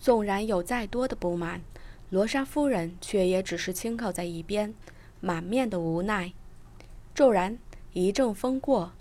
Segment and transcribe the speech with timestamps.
[0.00, 1.60] 纵然有再多的不满，
[2.08, 4.74] 罗莎夫人却也只是轻靠在一边，
[5.20, 6.32] 满面的无奈。
[7.14, 7.58] 骤然
[7.92, 8.92] 一阵风过，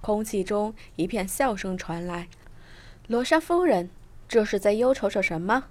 [0.00, 2.28] 空气中一片笑声传来。
[3.06, 3.90] 罗莎夫人，
[4.26, 5.64] 这是在忧愁着什么？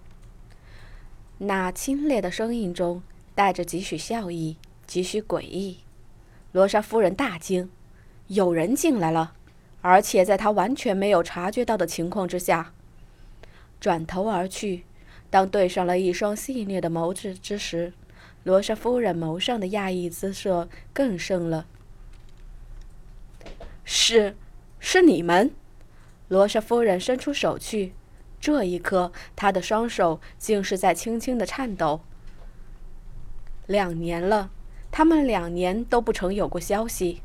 [1.39, 3.01] 那清冽的声音中
[3.33, 5.79] 带着几许笑意，几许诡异。
[6.51, 7.71] 罗莎夫人大惊，
[8.27, 9.33] 有人进来了，
[9.81, 12.73] 而且在她完全没有察觉到的情况之下。
[13.79, 14.83] 转头而去，
[15.29, 17.93] 当对上了一双细腻的眸子之时，
[18.43, 21.65] 罗莎夫人眸上的讶异姿色更盛了。
[23.83, 24.35] 是，
[24.79, 25.51] 是你们！
[26.27, 27.93] 罗莎夫人伸出手去，
[28.39, 32.01] 这一刻，她的双手竟是在轻轻的颤抖。
[33.65, 34.51] 两年了，
[34.91, 37.21] 他们两年都不曾有过消息。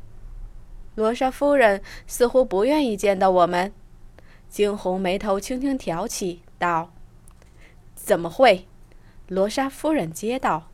[0.95, 3.73] 罗莎夫人似乎不愿意见到我们。
[4.47, 6.41] 惊鸿眉头轻轻挑起。
[6.57, 6.91] 道
[7.95, 8.67] ：“怎么会？”
[9.27, 10.69] 罗莎夫人接道：“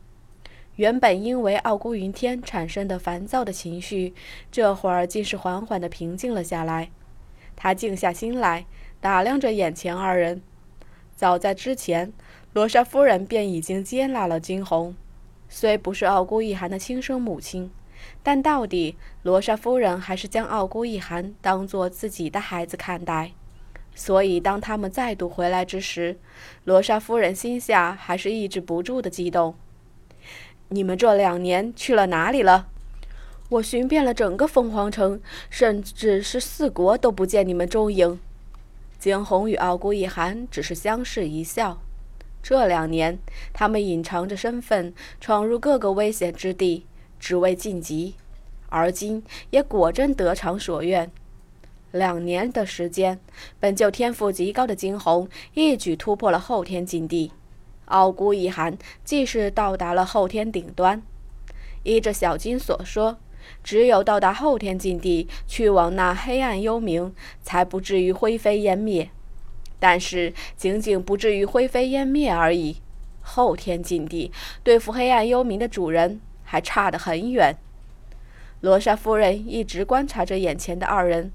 [0.76, 4.14] 原本因为傲孤云天产生的烦躁的情绪，
[4.50, 6.90] 这会儿竟是缓缓的平静了下来。
[7.56, 8.66] 她静下心来，
[9.00, 10.42] 打量着眼前二人。
[11.14, 12.12] 早在之前，
[12.52, 14.94] 罗莎夫人便已经接纳了惊鸿。
[15.48, 17.70] 虽不是傲孤一寒的亲生母亲，
[18.22, 23.32] 但到底罗莎夫人还是将傲孤一寒当做自己的孩子看待。”
[23.94, 26.18] 所以，当他们再度回来之时，
[26.64, 29.54] 罗莎夫人心下还是抑制不住的激动。
[30.68, 32.68] 你们这两年去了哪里了？
[33.50, 38.18] 我寻遍了整个凤凰城，甚至是四国，都不见你们踪影。
[38.98, 41.82] 惊鸿与傲孤一寒只是相视一笑。
[42.42, 43.18] 这两年，
[43.52, 46.86] 他们隐藏着身份，闯入各个危险之地，
[47.20, 48.14] 只为晋级，
[48.70, 51.10] 而今也果真得偿所愿。
[51.92, 53.20] 两年的时间，
[53.60, 57.30] 本就天赋极高的惊鸿一举突破了后天境地。
[57.86, 61.02] 傲孤一寒既是到达了后天顶端，
[61.82, 63.18] 依着小金所说，
[63.62, 67.12] 只有到达后天境地，去往那黑暗幽冥，
[67.42, 69.10] 才不至于灰飞烟灭。
[69.78, 72.76] 但是，仅仅不至于灰飞烟灭而已。
[73.20, 74.32] 后天境地
[74.64, 77.56] 对付黑暗幽冥的主人，还差得很远。
[78.60, 81.30] 罗莎夫人一直观察着眼前的二人。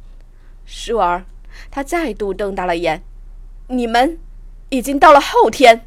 [0.67, 1.25] 舒儿，
[1.71, 3.01] 他再度瞪大了眼。
[3.69, 4.19] 你们
[4.69, 5.85] 已经到了后天。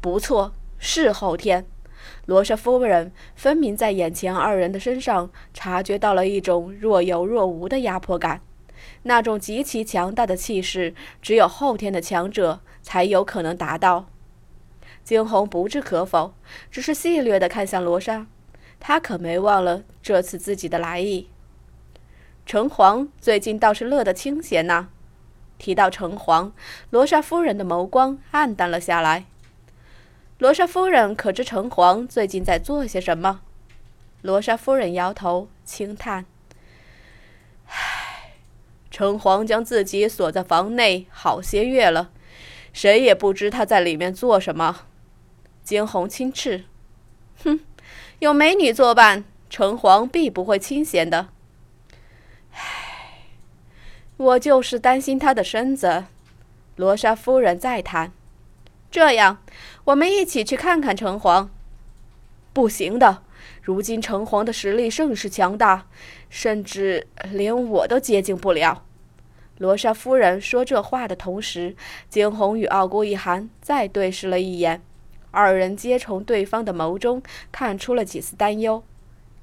[0.00, 1.66] 不错，是后天。
[2.24, 8.40] 罗莎夫人分明在眼前二人的身上察觉到了一种若有若无的压迫感，
[9.02, 14.06] 那种极其强大的气势，只有后天的强者才有可能达到。
[15.02, 16.32] 惊鸿不置可否，
[16.70, 18.26] 只是戏谑地看向罗莎，
[18.80, 21.28] 他可没忘了这次自己的来意。
[22.46, 24.88] 城隍最近倒是乐得清闲呐。
[25.56, 26.52] 提到城隍，
[26.90, 29.24] 罗莎夫人的眸光暗淡了下来。
[30.38, 33.40] 罗莎夫人可知城隍最近在做些什么？
[34.20, 36.26] 罗莎夫人摇头轻叹
[37.66, 38.34] ：“唉，
[38.90, 42.10] 城隍将自己锁在房内好些月了，
[42.72, 44.86] 谁也不知他在里面做什么。”
[45.62, 46.64] 惊鸿轻斥
[47.42, 47.60] ：“哼，
[48.18, 51.28] 有美女作伴，城隍必不会清闲的。”
[54.16, 56.04] 我就是担心他的身子。
[56.76, 58.12] 罗莎夫人再谈，
[58.90, 59.38] 这样，
[59.84, 61.48] 我们一起去看看城隍。
[62.52, 63.22] 不行的，
[63.62, 65.88] 如今城隍的实力甚是强大，
[66.30, 68.84] 甚至连我都接近不了。
[69.58, 71.74] 罗莎夫人说这话的同时，
[72.08, 74.80] 惊鸿与傲孤一寒再对视了一眼，
[75.32, 77.20] 二人皆从对方的眸中
[77.50, 78.84] 看出了几丝担忧。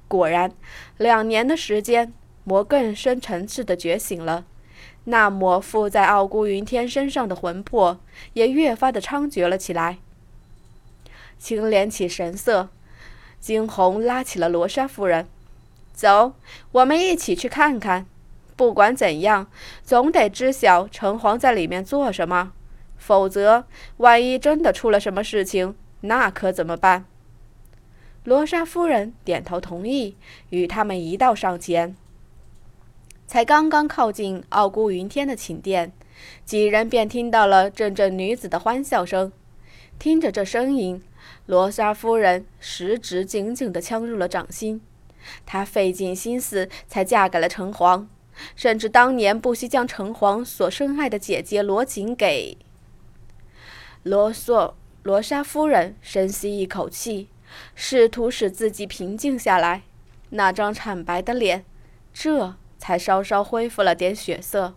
[0.08, 0.50] 果然，
[0.96, 2.14] 两年的时间。
[2.44, 4.44] 魔更深层次的觉醒了，
[5.04, 7.98] 那抹附在傲孤云天身上的魂魄
[8.34, 9.98] 也越发的猖獗了起来。
[11.38, 12.68] 清敛起神色，
[13.40, 15.26] 惊鸿拉起了罗莎夫人
[15.92, 16.34] ：“走，
[16.70, 18.06] 我们一起去看看。
[18.54, 19.48] 不管怎样，
[19.82, 22.52] 总得知晓城隍在里面做什么，
[22.96, 23.64] 否则
[23.96, 27.06] 万一真的出了什么事情，那可怎么办？”
[28.22, 30.16] 罗莎夫人点头同意，
[30.50, 31.96] 与他们一道上前。
[33.32, 35.90] 才刚刚靠近傲孤云天的寝殿，
[36.44, 39.32] 几人便听到了阵阵女子的欢笑声。
[39.98, 41.02] 听着这声音，
[41.46, 44.82] 罗莎夫人食指紧紧地呛入了掌心。
[45.46, 48.04] 她费尽心思才嫁给了城隍，
[48.54, 52.58] 甚至当年不惜将城隍所深爱的姐姐罗锦给
[54.02, 54.76] 罗索。
[55.04, 57.28] 罗莎夫人深吸一口气，
[57.74, 59.84] 试图使自己平静下来。
[60.28, 61.64] 那张惨白的脸，
[62.12, 62.56] 这……
[62.82, 64.74] 才稍稍恢复了点血色。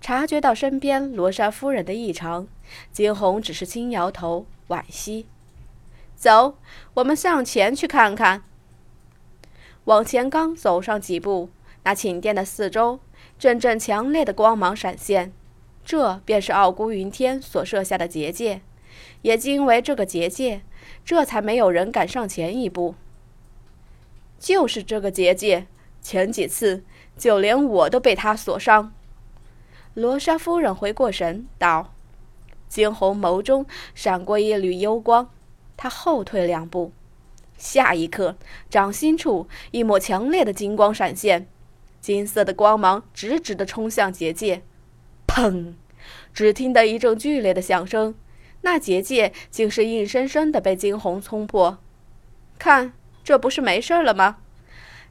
[0.00, 2.48] 察觉到身边罗莎夫人的异常，
[2.90, 5.26] 惊鸿只是轻摇头，惋惜。
[6.16, 6.56] 走，
[6.94, 8.42] 我们向前去看看。
[9.84, 11.50] 往前刚走上几步，
[11.82, 12.98] 那寝殿的四周
[13.38, 15.34] 阵阵强烈的光芒闪现，
[15.84, 18.62] 这便是傲孤云天所设下的结界。
[19.20, 20.62] 也因为这个结界，
[21.04, 22.94] 这才没有人敢上前一步。
[24.38, 25.66] 就是这个结界，
[26.00, 26.82] 前几次
[27.16, 28.92] 就连我都被他所伤。
[29.94, 31.92] 罗莎夫人回过神，道
[32.68, 35.30] ：“惊鸿眸中闪过一缕幽光，
[35.76, 36.92] 他后退两步。”
[37.58, 38.36] 下一刻，
[38.68, 41.46] 掌心处一抹强烈的金光闪现，
[42.00, 44.62] 金色的光芒直直地冲向结界。
[45.28, 45.74] 砰！
[46.34, 48.14] 只听得一阵剧烈的响声，
[48.62, 51.78] 那结界竟是硬生生的被惊鸿冲破。
[52.58, 52.92] 看，
[53.22, 54.38] 这不是没事了吗？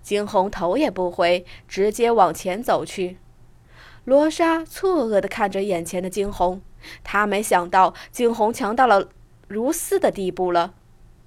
[0.01, 3.17] 惊鸿头也不回，直接往前走去。
[4.05, 6.61] 罗莎错愕地看着眼前的惊鸿，
[7.03, 9.09] 她没想到惊鸿强到了
[9.47, 10.73] 如斯的地步了。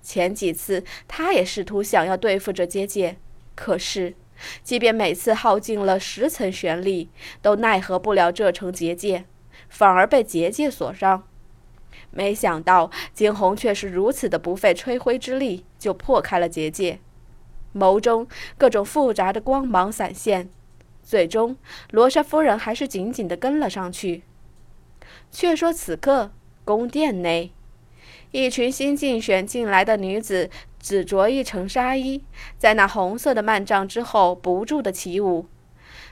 [0.03, 3.17] 前几次，他也试图想要对付这结界，
[3.55, 4.15] 可是，
[4.63, 7.09] 即便每次耗尽了十层玄力，
[7.41, 9.25] 都奈何不了这层结界，
[9.71, 11.23] 反而被结界所伤。
[12.11, 17.01] 没想到惊鸿却是如此的不费吹灰之力就破开了结界，
[17.75, 18.27] 眸中
[18.57, 20.49] 各种复杂的光芒闪现，
[21.03, 21.57] 最终
[21.91, 24.23] 罗莎夫人还是紧紧地跟了上去。
[25.31, 26.31] 却说此刻，
[26.65, 27.53] 宫殿内。
[28.31, 30.51] 一群新竞选进来的女子，
[30.81, 32.23] 只着一层纱衣，
[32.59, 35.47] 在那红色的幔帐之后不住地起舞。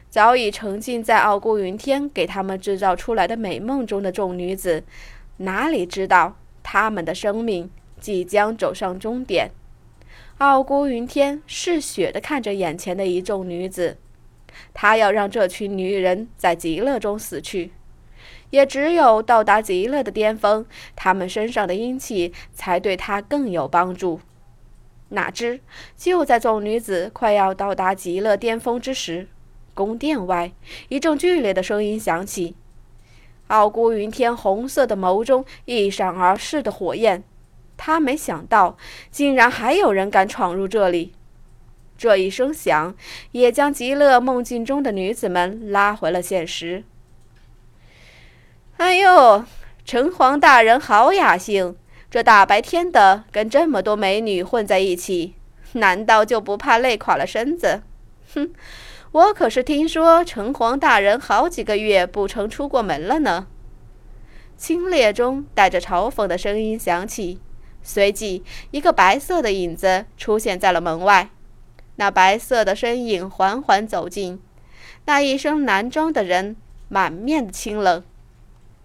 [0.09, 4.85] 早已沉浸在傲孤云天给他们制造出来的美梦中的众女子，
[5.39, 9.51] 哪里知道他们的生命即将走上终点？
[10.39, 13.99] 傲孤云天嗜血地看着眼前的一众女子，
[14.75, 17.73] 他要让这群女人在极乐中死去。
[18.51, 24.21] 也只有到达极乐的巅峰，他们身上的阴气才对他更有帮助。
[25.11, 25.61] 哪知
[25.97, 29.29] 就在众女子快要到达极乐巅峰之时，
[29.75, 30.53] 宫殿外
[30.89, 32.55] 一阵剧烈的声音响起。
[33.49, 37.23] 傲孤云天红色的眸中一闪而逝的火焰，
[37.85, 38.77] 他没想到
[39.11, 41.15] 竟然还有人敢闯入这里。
[41.99, 42.95] 这一声响
[43.33, 46.85] 也将极乐梦境中的女子们拉回了现实。
[48.77, 49.45] 哎呦，
[49.85, 51.75] 城隍大人好雅兴！
[52.09, 55.35] 这大白天的跟这么多美女混在一起，
[55.73, 57.83] 难道就不怕累垮了身子？
[58.33, 58.53] 哼，
[59.11, 63.49] 我可是听说城隍大人好几个月不曾出过门了呢。
[64.57, 67.41] 清冽中带着嘲讽的声音响起，
[67.83, 71.31] 随即一个白色的影子出现在了门外。
[71.97, 74.41] 那白色的身影缓缓走近，
[75.05, 76.57] 那一身男装的人
[76.89, 78.03] 满面的清冷。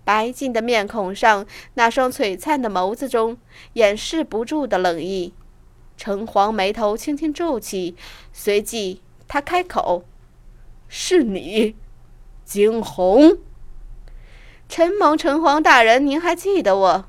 [0.04, 3.38] 白净的面孔上，那双璀璨的眸子中
[3.74, 5.34] 掩饰不住的冷意。
[5.98, 7.96] 城隍眉头轻轻皱起，
[8.32, 10.06] 随即他开口
[10.88, 11.76] ：“是你，
[12.46, 13.38] 惊鸿。”
[14.70, 17.06] 承蒙城隍大人，您还记得我？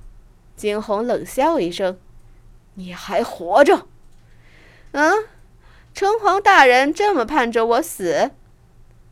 [0.59, 1.99] 惊鸿冷笑一声
[2.75, 3.87] ：“你还活着
[4.93, 5.25] ？”“嗯。”
[5.95, 8.31] 城隍大人这么盼着我死？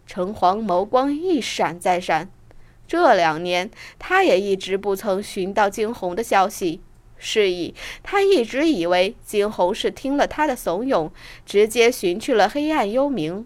[0.07, 2.31] 城隍眸光一闪再闪。
[2.87, 6.81] 这两年，他也一直不曾寻到惊鸿的消息，
[7.17, 7.75] 是以
[8.05, 11.11] 他一直以为惊鸿是听了他的怂恿，
[11.45, 13.45] 直接寻去了黑暗幽冥。